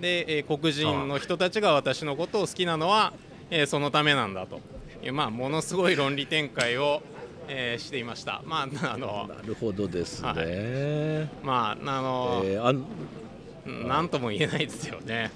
[0.00, 3.12] で、えー黒人の人たちが私のことを好きなのは、
[3.50, 4.60] えーそのためなんだと
[5.04, 7.02] いう、まあ、ものすごい論理展開を、
[7.48, 8.42] えーしていました。
[8.44, 10.28] まああのなるほどですね。
[10.28, 10.34] は
[11.42, 12.84] まああの、えーあの
[13.88, 15.30] なんとも言えないですよね。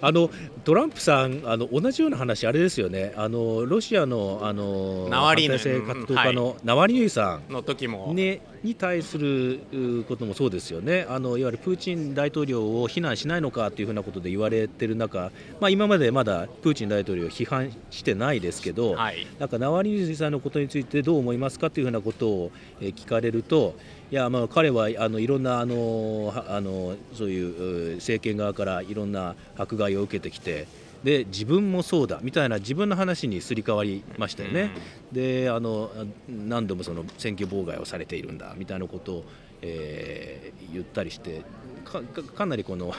[0.00, 0.30] あの
[0.64, 3.12] トランプさんあの同じような話あれですよね。
[3.16, 5.54] あのロシアのあのナワリヌ。
[5.54, 7.52] イ反体制活動家のナワリヌイさん。
[7.52, 11.06] の時も、ね、に対するうこともそうですよね。
[11.08, 19.26] あのいわゆるプーチン大統領を非難しないのかというふうなことで言われている中、まあ、今までまだプーチン大統領を批判してないですけど、はい。
[19.38, 23.74] なんかナワリヌイさんのことについてどう思いますかというふうなことをえー聞かれると
[24.10, 30.66] いやまあ彼はあのいろんなあのはあのそういうう政権側からいろんな迫害を受けてきて
[31.04, 34.70] で自分もそうだみたいな自分の話にすり替わりましたよね。
[35.12, 35.90] であの
[36.28, 39.24] 何度もその選挙妨害をされているんだみたいなことを、
[39.62, 41.42] えー言ったりして
[41.84, 42.92] かかかなりこの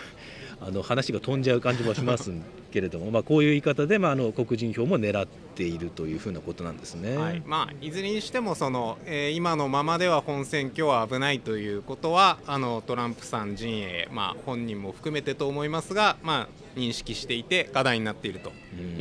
[0.61, 2.31] あの話が飛んじゃう感じもします
[2.71, 7.15] けれども、まあ、こういう言い方で、まあ、あの黒人票も狙っているというふうなことなんですね。
[7.15, 18.51] はいまあ、いずれにしてもその、えー今のままでは本選挙は危ないということはあのトランプさん陣営、まあ、本人も含めてと思いますが、まあ、認識していて課題になっていると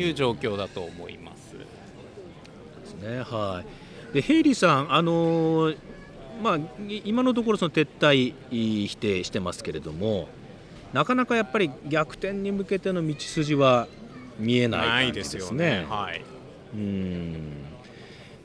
[0.01, 1.55] いう状況だと思います。
[1.59, 3.21] ですね。
[3.23, 3.65] は
[4.11, 4.15] い。
[4.15, 5.77] でヘイリーさん、あのー
[6.43, 8.33] まあい今のところその撤退
[8.87, 10.29] 否定してますけれども、
[10.93, 13.89] なかなかやっぱり逆転に向けての道筋は
[14.39, 15.81] 見えないない感じですよね。
[15.81, 15.87] ね。
[15.89, 16.23] はい
[16.75, 17.65] うん。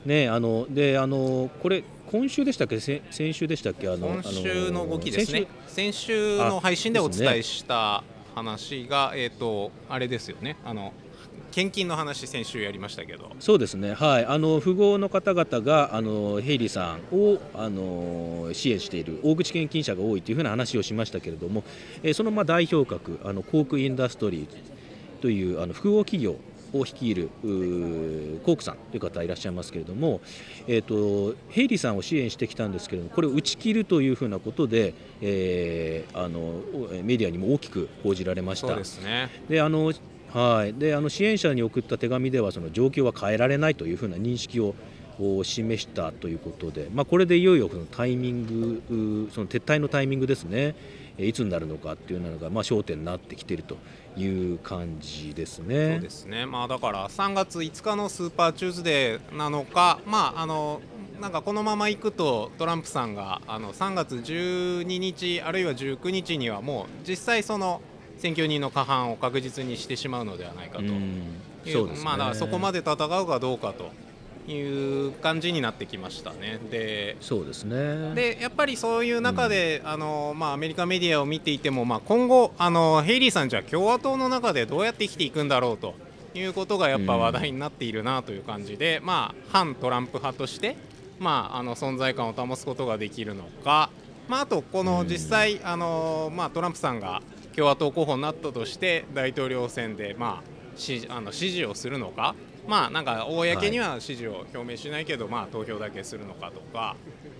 [0.04, 2.80] ねあのであのこれ今週でしたっけ？
[2.80, 3.88] せ先週でしたっけ？
[3.88, 5.46] あの今週の動きですね。
[5.66, 6.36] 先週？
[6.38, 8.04] の配信でお伝えした
[8.34, 10.56] 話が、えっ、とあれですよね。
[10.64, 10.92] あの
[11.54, 13.30] 献金の話先週やりましたけど。
[13.38, 21.62] そうですね、はい、あの富豪の方々があのヘイリーさんをあの支援している大口献金者が多いというふうな話をしましたけれども、
[22.02, 26.34] えーそのまあ代表格、あのコークインダストリーというあの複合企業
[26.72, 30.20] を率いるコークさんという方いらっしゃいますけれども、
[30.66, 36.62] えー、とヘイリーさんを支援してきたんですけれどもこれを打ち切るというふうなことで、えーあの
[37.04, 38.66] メディアにも大きく報じられました。
[38.66, 39.30] そうですね。
[39.48, 39.92] であの
[40.34, 44.74] はい、であの支援者に送った手紙ではその状況は変えられないというふうな認識を
[45.44, 50.74] 示したということで、まあ、これでいよいよそのタイミングその撤退のタイミングですね。
[51.16, 53.76] いつになるのかっていうのが、まあ、焦点になってきていると
[54.16, 55.92] いう感じですね。
[55.92, 60.80] そうですね、まあ、だから3月5日のスーパーチューズデーなのか、まあ、あの
[61.20, 67.80] なんかこのままいくとトランプさんがあの3月12日あるいは19日にはもう実際その
[68.18, 70.84] 選挙人の過半を確実にしてしまうのではないかと。
[71.66, 73.90] いうまそこまで戦うかどうかと
[74.50, 76.58] いう感じになってきましたね。
[76.70, 78.14] でそうですね。
[78.14, 85.94] でやっぱりそういう中で、あのまあ、アメリカメディアを見ていても、まあ、今後あの、ヘイリーさんじゃ共和党の中でどうやって生きていくんだろうと
[86.34, 90.76] いうことがやっぱ話題になっているなという感じで、まあ、反トランプ派として、
[91.18, 93.88] まあ、あの存在感を保つことができるのか、
[94.28, 97.22] まあ、あとこの実際、あのまあ、トランプさんが
[97.54, 102.34] 共和党候補になったとして大統領選で、まあ、しあの支持をするのか、
[102.66, 106.96] まあ、なんか公には支持を表明しないけど、まあ、投票だけするのかとか、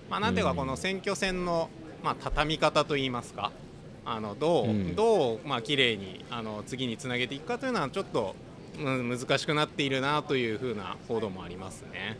[0.09, 1.69] まあ、なんていうかこの選挙戦の、
[2.03, 3.51] まあ、畳み方といいますか。
[4.07, 4.95] あのどう、うん。
[4.95, 8.35] どうまあ綺麗にあの次につなげていくかというのはちょっと、
[8.79, 12.17] うん、難しくなっているなというふうな報道もありますね。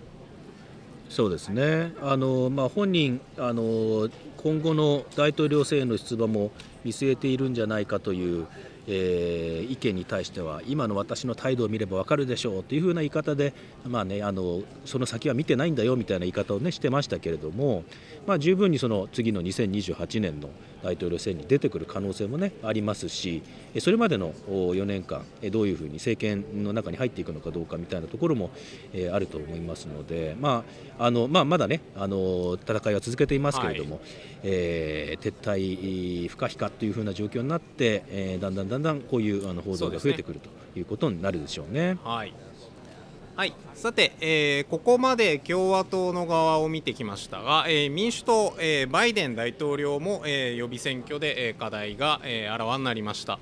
[1.10, 1.94] そうですね。
[2.02, 6.52] あの、まあ、本人あの今後の大統領選への出馬も
[6.84, 8.48] 見据えているんじゃないかという、
[8.88, 13.54] えー意見に対しては今の私の態度を見ればわかるでしょうというふうな言い方で、
[13.86, 17.84] まあね、あのその先は見てないんだよみたいな言い方を、ね、してましたけれども、
[18.28, 20.50] まあ、十分にその次の2028年の
[20.86, 23.42] 大統領選に出てくる可能性も、ね、ありますし
[23.74, 28.52] えそれまでのお4年間えどういうふうに政権の中に入っていくのかどうかみたいなところも、
[28.94, 30.66] えーあると思いますので、ま
[31.00, 34.02] ああのまあ、まだねあの戦いは続けていますけれども、
[34.44, 41.98] えー撤退不可避かというふうな状況になって、えーだんだんだんだんこういうあの報道が増えてくるということになるでしょうね。
[42.04, 42.34] はい
[43.36, 53.38] はい、さて、えーここまで共和党の側を見てきましたが、えー民主党、えーバイデン大統領も、え予備選挙で、え課題が、えあらわになりました。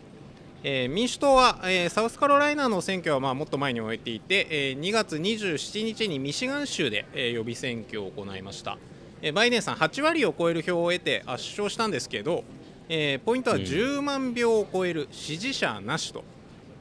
[0.64, 8.80] え民主党は、えサウスカロライナの選挙は、まあ、もっと前に終えていて、えー2月27日にミシガン州で、え予備選挙を行いました、
[9.22, 12.44] えバイデンさん8割を超える票を得て圧勝したんですけど、
[12.90, 16.24] えポイントは10万票を超える支持者なしと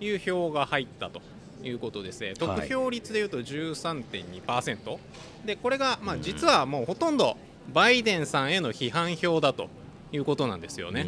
[0.01, 1.21] いう票が入ったと。
[1.63, 4.99] いうことですね、得票率でいうと13.2%、
[5.45, 7.37] でこれが、まあ、実はもうほとんど
[7.73, 9.69] バイデンさんへの批判票だと
[10.13, 11.07] いうことなんですよね。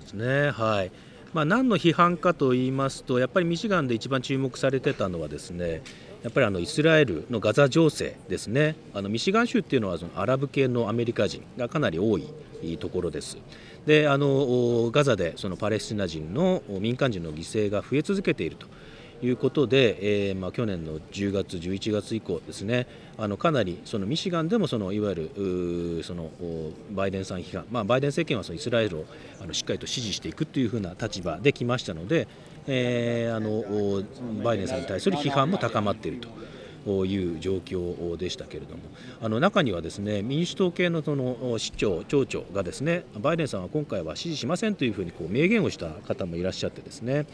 [0.00, 0.50] ですね。
[0.50, 0.90] はい。
[1.32, 5.82] まあ、何の批判かと言いますとやっぱりミシガンで一番注目されてたのはですね
[6.22, 13.38] やっぱりあのイスラエルのガザ情勢ですねあのミシガン州っていうのはそのアラブ系のアメリカ人がかなり多いところです。
[13.86, 18.68] であのガザでそのパレスチナ人の民間人の犠牲が増え続けていると
[19.22, 25.30] ということで、えーまあ、去年の10月、11月以降ですねあのかなりそのミシガンでもそのいわゆ
[26.00, 26.28] るその
[26.90, 29.04] バイデンさん批判、まあ、バイデン政権はそのイスラエルを
[29.40, 32.26] あのしっかりと支持していくというふうな立場できましたので、
[32.66, 34.02] えーあの
[34.42, 36.28] バイデンさんに対する批判も高まっていると。
[36.84, 38.82] いう状況でしたけれども
[39.20, 47.26] あの中にはですね民主党系のその市長、町長がですねバイデンさんは今回は支持しませんというふうにこう明言をした方もいらっしゃってですね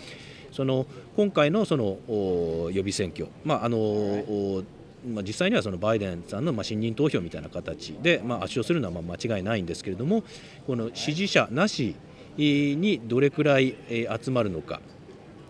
[0.53, 4.65] その今回のその予備選挙、まああの
[5.07, 10.25] まあ、実際にはそのバイデンさんのまあ信任投票みたいな形で、まあ、圧勝するのはまあ間違いないんですけれども
[10.67, 11.95] この支持者なし
[12.37, 13.77] にどれくらい
[14.23, 14.81] 集まるのか。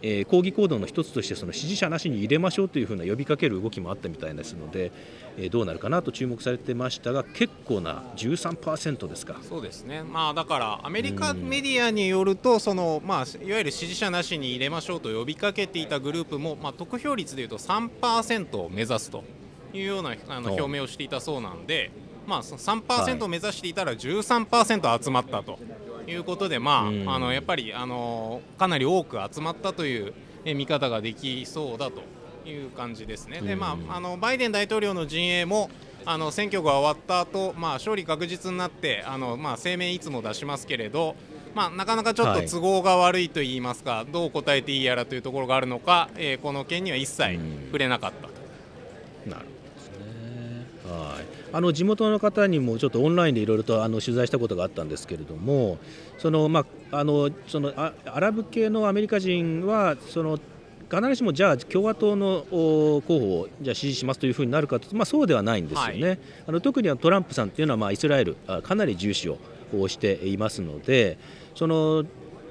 [0.02, 4.92] えー抗議行動の一つとしてその支持者なしに入れましょうというふうな呼びかける動きもあったみたいですので、
[5.37, 9.37] えーどうなるかなと注目されてましたが結構な13%ですか？
[9.48, 19.22] そうですね、まあ、だからアメリカメディアによるとその、まあ、いわゆる支持者なしに入れましょうと呼びかけていたグループも、まあ、得票率でいうと3%を目指すと
[19.72, 21.90] いうようなあのお表明をしていたそうなんで、
[22.26, 25.58] まあ、そのはい3%を目指していたら13%集まったと
[26.09, 30.12] いうことで、まうんあ、あのやっぱりあのかなり多く集まったという
[30.44, 32.03] え見方ができそうだと
[32.49, 33.40] いう感じですね。
[33.40, 35.71] でまあ、あのバイデン大統領の陣営も
[36.07, 41.16] あの選挙が終わった後、まあ勝利確実になってあの、まあ、声明いつも出しますけれど、
[41.55, 48.33] まあ、なかなかちょっとはい都合が悪いと言いますか、どう答えていいやらというところがあるのか、えーこの件には一切うん触れなかったと。
[49.27, 50.06] なるほどですね。
[50.90, 51.37] はい。
[51.53, 55.79] あの地元の方にもちょっとオンラインでいろいろとあの取材したことがあったんですけれども、
[56.19, 60.38] そのまああのそのあアラブ系のアメリカ人はその
[60.90, 66.09] 必ずしもじゃあ共和党のお候補をじゃあ支持しますというふうになるかというと、まあそうではないんですよね。
[66.09, 66.19] はい
[66.49, 69.38] あの特にはトランプさんというのはまあイスラエルあかなり重視を
[69.75, 71.19] をしていますので、
[71.55, 72.05] その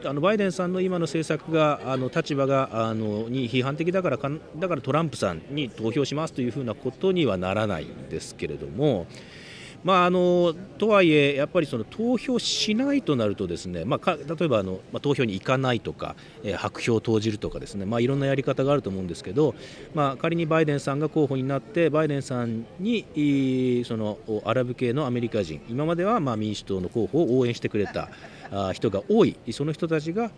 [0.06, 9.08] あのバイデンさんの今の政策があの立場があのに批判的だからかだからトランプさんに投票しますというふうなことにはならないんですけれども。
[9.84, 19.56] まあ、あのとはいえ、やっぱりその投票しないとなるとですね、まあ、例えばあの、まあ、投票に行かないとか、えー、白票を投じるとかですね、まあ、いろんなやり方があると思うんですけど、
[19.94, 28.10] まあ、仮にバイデンさんが候補になってバイデンさんにそのアラブ系のアメリカ人今まではまあ民主党の候補を応援してくれた
[28.74, 29.38] 人が多い。
[29.52, 30.32] その人たちが、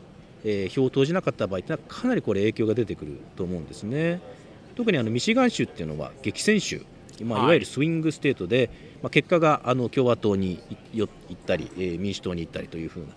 [0.44, 4.22] えー、票を投じなかった場合というのはかなりこれ影響が出てくると思うんですね。
[4.76, 6.82] 特にあのミシガン州っていうのは激戦州。
[7.22, 7.48] まあ、い。
[7.48, 8.70] わゆるスイングステートで、
[9.02, 10.60] まあ、結果があの共和党に
[10.94, 13.08] 行ったり、えー、民主党に行ったりというふうな、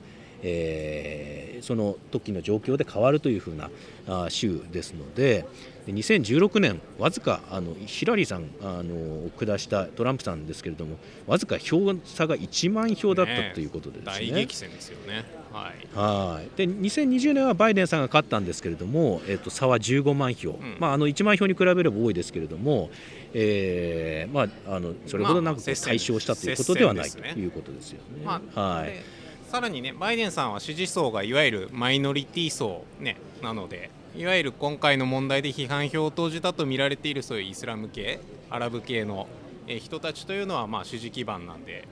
[0.42, 3.70] えー、その時の状況で変わるというふうな
[4.06, 5.46] あ州ですので
[5.86, 15.24] で2016年わずかあのヒラリーさんあの下したトランプさんですけれどもわずか票差が1万票だったということでですね、ね、大激戦ですよね。
[15.52, 16.48] はい、はい。
[16.56, 22.90] で2020年はバイデンさんが勝ったんですけれども、えー、と差は15万票、うん、まあ、あの1万票に比べれば多いですけれども、
[23.34, 28.24] えーまあ、あのそれほどなんか対象したということではない、ということですよね。
[28.24, 29.21] まあ、はい
[29.52, 39.26] さらにねバイデンさんは支持層がいわゆるマイノリティ層、ね、なのでいわゆる今回の問題で批判票を投じたと見られているそういうイスラム系アラブ系の
[39.66, 41.86] 人たちというのはまあ支持基盤なんで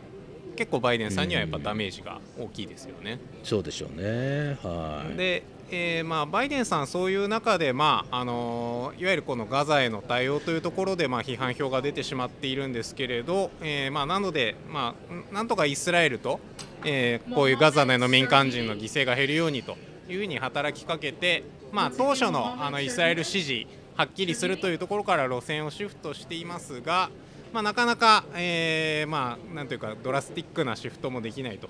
[0.56, 3.18] 結構バイデンさんにはやっぱダメージが大きいですよね。
[3.44, 5.42] うそうでしょうね、はい、で
[5.72, 14.96] えー、まあ、バイデンさん、そういう中で、まああのいわゆるこのガザへの対応というところで、まあ、批判票が出てしまっているんですけれど、えーまあ、なので、ま
[15.30, 16.40] あ、なんとかイスラエルと、
[16.84, 19.76] えー、こういうガザでの民間人の犠牲が減るようにと
[20.08, 23.66] いうふうに働きかけて、まあ、当初のあのイスラエル支持
[23.96, 27.10] はっきりするというところから路線をシフトしていますが、
[27.52, 31.68] まあ、なかなか、えーまあ、なんというかドラスティックなシフトもできないと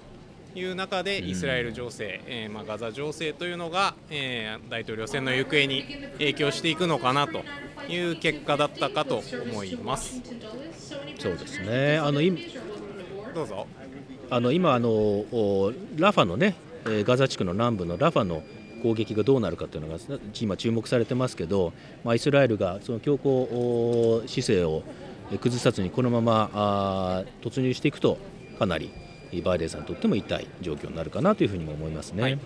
[0.54, 5.84] いう中でイスラエル情勢、えーまあ、ガザ情勢というのが、えー、大統領選の行方に
[6.14, 7.42] 影響していくのかなと
[7.88, 10.20] いう結果だったかと思います。
[11.18, 12.20] そうですねあの
[13.34, 13.66] どうぞ
[14.31, 15.24] あの今あの
[15.97, 16.55] ラファのね
[16.85, 18.43] ガザ地区の南部のラファの
[18.83, 19.99] 攻撃がどうなるかというのが
[20.41, 21.72] 今注目されてますけど、
[22.05, 24.83] まあ、イスラエルがその強硬姿勢を
[25.41, 28.18] 崩さずにこのまま突入していくと
[28.59, 28.93] かなり
[29.45, 32.22] バイデンさんにとっても痛い状況になるかなというふうにも思いますね。
[32.22, 32.39] はい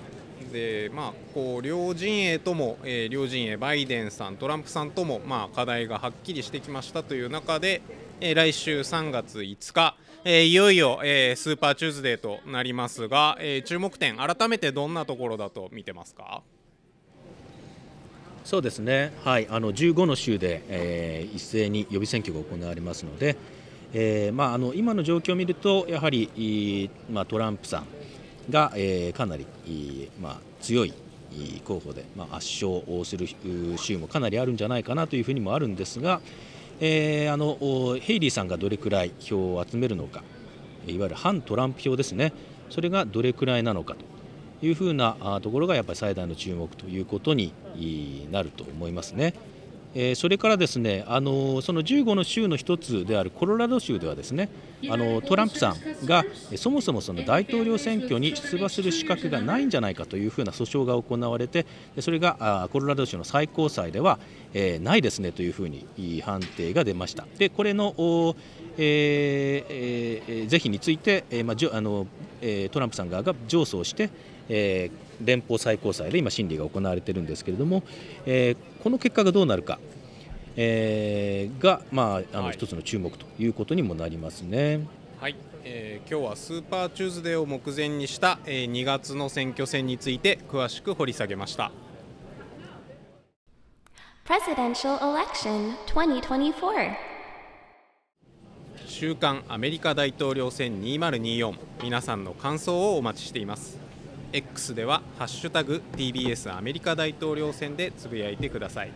[0.53, 7.83] でまあ、こう両陣営とも、えー、両陣営、バイデンさん、トランプさんとも、まあ、課題がはっきりしてきましたという中で、
[8.21, 16.43] えー、来週3月5日、えー、いよいよ、えー、スーパーチューズデーとなりますが、え、注目点、改めてどんなところだと見てますか？
[18.45, 23.37] そうですね、はい、あの15の州で、え、一斉に予備選挙が行われますので、
[23.93, 27.87] えまあ、あの今の状況を見るとやはり、まあ、トランプさん
[28.49, 29.47] が、え、かなり、
[30.23, 30.95] まあ、強い
[31.65, 33.27] 候補で、まあ、圧勝をする
[33.77, 36.21] 州もかなりあるんじゃないかなというふうにもあるんですが、
[36.81, 40.23] えー、あのヘイリーさんがどれくらい票を集めるのか。
[40.87, 42.33] いわゆる反トランプ票ですね。
[42.71, 44.15] それがどれくらいなのかと。
[44.65, 47.53] いうふうなところがやっぱり最大の注目ということに
[48.31, 49.35] なると思いますね。
[49.95, 54.49] えそれからですねあのその15の州の一つであるコロラド州ではですね
[54.91, 56.25] あのトランプさんが
[56.57, 61.67] そもそもその大統領選挙に出馬する資格がないんじゃないかというふうな訴訟が行われて
[62.01, 64.19] それがあコロラド州の最高裁では、
[64.53, 65.87] えー、ないですねというふうに
[66.23, 67.27] 判定が出ました。
[67.39, 67.95] でこれの
[68.77, 72.09] えーえー、是非について、えーまあ、あの
[72.45, 74.11] えー、トランプさん側が上訴して、
[74.51, 77.83] えー、連邦最高裁で今、審理が行われているんですけれども、
[78.27, 79.79] えー、この結果がどうなるか、
[80.57, 84.87] えー、が、まあ、あの一つの注目ということにもなりますね。
[85.21, 91.73] はい、えー、今日はスーパーチューズデーを目前にした、えー、2月の選挙戦について詳しく掘り下げました。
[94.27, 97.15] Presidential Election 2024
[98.87, 103.84] 週刊アメリカ大統領選2024皆さんの感想をお待ちしています
[104.35, 108.91] X では「ハッシュタグ #TBS アメリカ大統領選」でつぶやいてください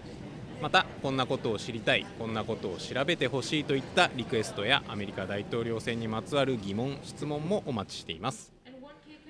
[0.60, 8.52] またこんなことを知りたいこんなことを調べてほしいといったリクエストやアメリカ大統領選にまつわる疑問質問もお待ちしています